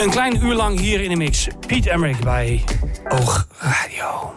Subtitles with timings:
[0.00, 1.48] Een klein uur lang hier in de mix.
[1.66, 2.64] Piet Emmerich bij
[3.08, 4.34] Oog Radio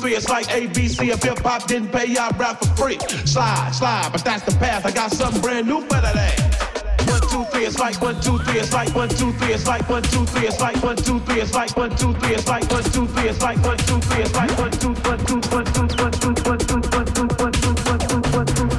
[0.00, 0.46] Megabeat.
[0.48, 2.98] ABC if hip hop didn't pay, I rap for free.
[3.26, 4.86] Slide, slide, but that's the path.
[4.86, 6.14] I got something brand new for that
[7.06, 9.88] One, two, three, it's like one, two, three, it's like one, two, three, it's like
[9.88, 12.70] one, two, three, it's like one, two, three, it's like one, two, three, it's like
[12.70, 15.64] one, two, three, it's like one, two, three, it's like one, two, one, two, one,
[15.64, 18.69] two, one, two, one, two, one, two, one, two, one, two,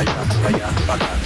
[0.00, 0.14] allá,
[0.86, 1.22] para allá.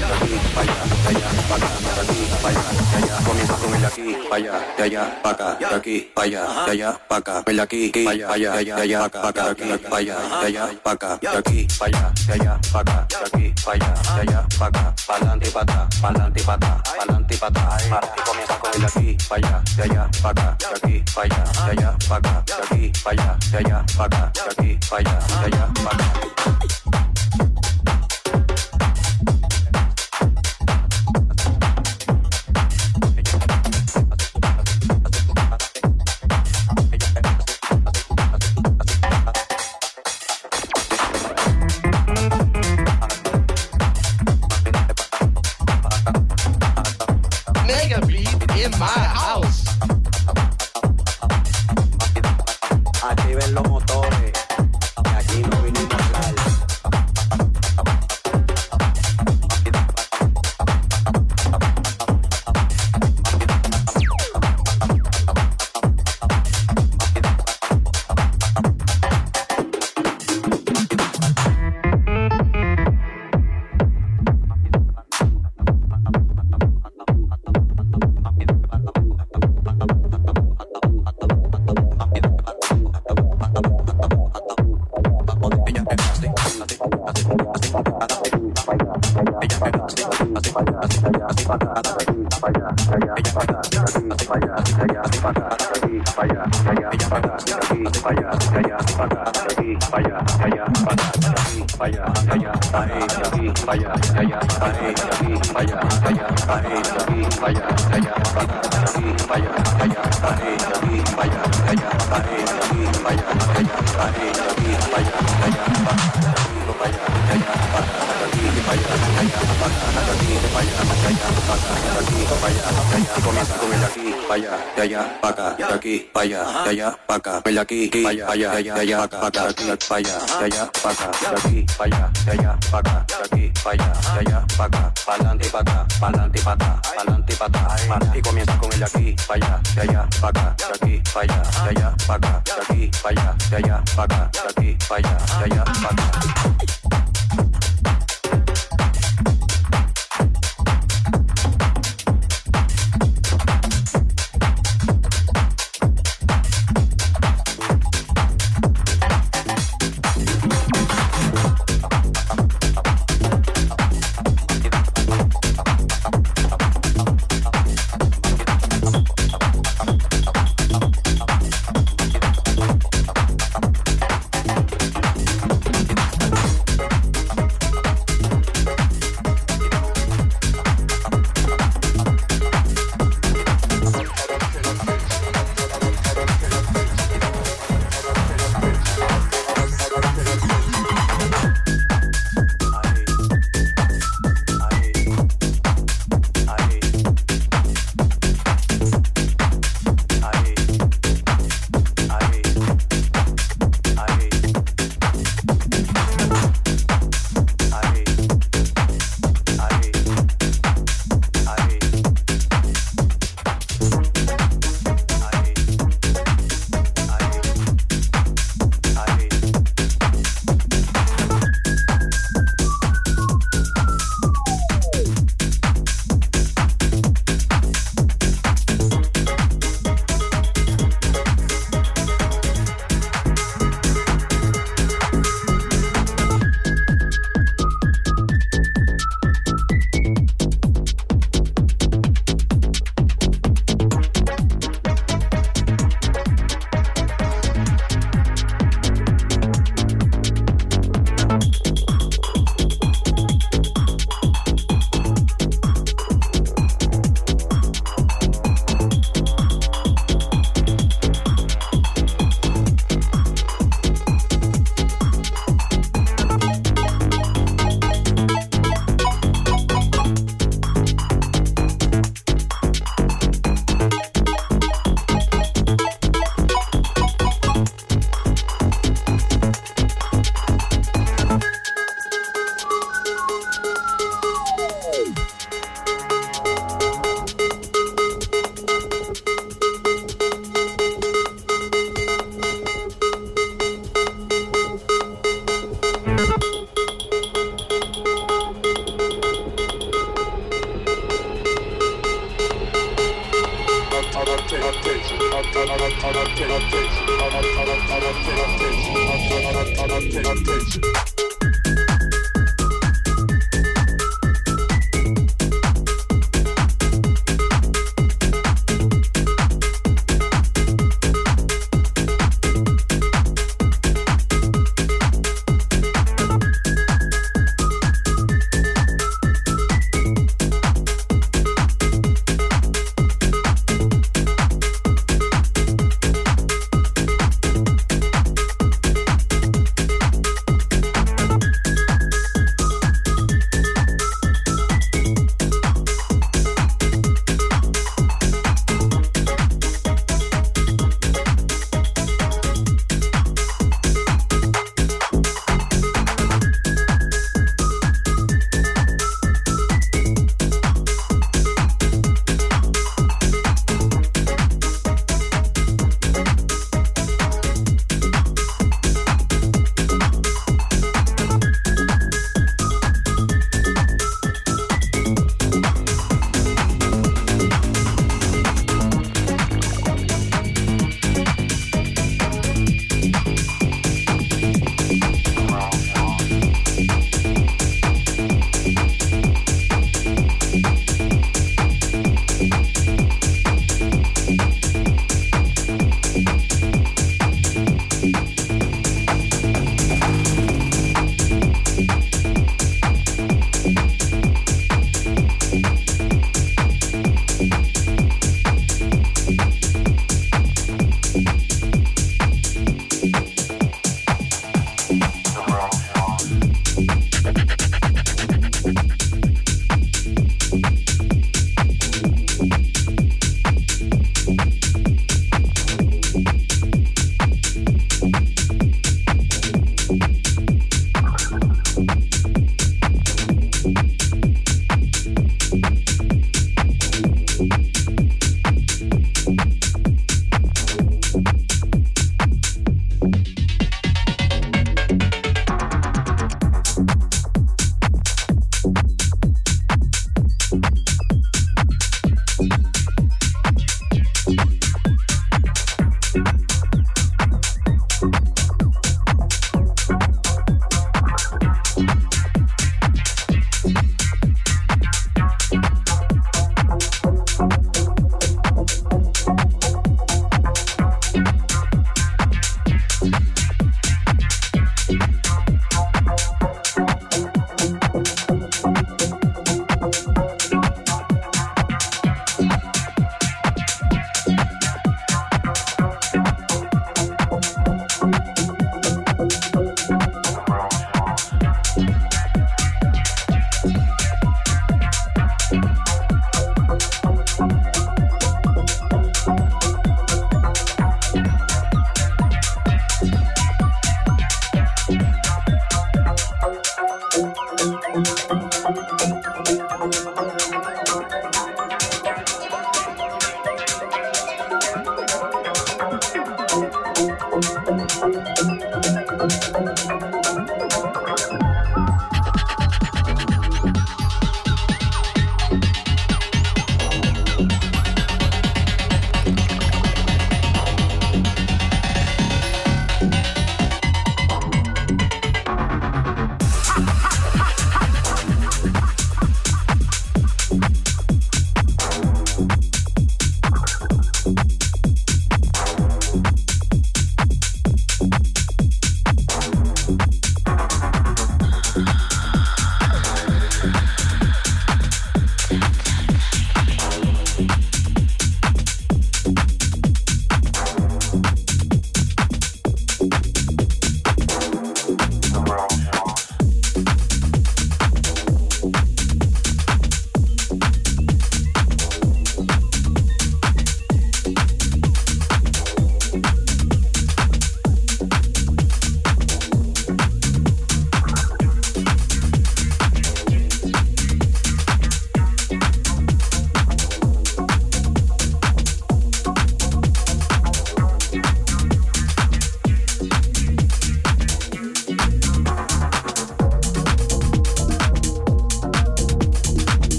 [123.26, 126.98] Comienza con el aquí, allá, de allá, para acá, de aquí, para allá, de allá,
[127.06, 129.96] para acá, de aquí, para allá, de allá, de allá, para acá, de aquí, para
[129.96, 133.52] allá, de allá, para acá, de aquí, para allá, de allá, para acá, de aquí,
[133.62, 136.80] para allá, de allá, para acá, para adelante y para atrás, para adelante para atrás,
[136.82, 138.16] para adelante para atrás.
[138.16, 141.22] Y comienza con el de aquí, para allá, de allá, para acá, de aquí, para
[141.22, 144.78] allá, de allá, para acá, de aquí, para allá, de allá, para acá, de aquí,
[144.88, 147.55] para allá, de allá, para acá.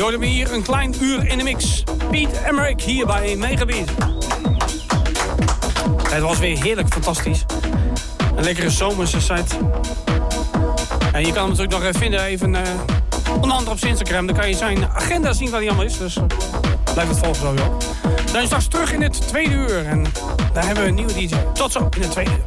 [0.00, 1.82] Je we hier een klein uur in de mix.
[2.10, 3.90] Piet Emmerich hier bij Megabit.
[6.08, 7.44] Het was weer heerlijk fantastisch.
[8.36, 9.56] Een lekkere zomerse site.
[11.12, 12.54] En je kan hem natuurlijk nog eh, vinden even...
[12.54, 12.60] Uh,
[13.34, 14.26] onder andere op Instagram.
[14.26, 15.98] Dan kan je zijn agenda zien waar hij allemaal is.
[15.98, 16.24] Dus eh,
[16.92, 17.76] blijf het volgen sowieso.
[18.32, 19.86] Dan is straks terug in het tweede uur.
[19.86, 20.04] En
[20.52, 21.34] daar hebben we een nieuwe DJ.
[21.54, 22.44] Tot zo in het tweede uur.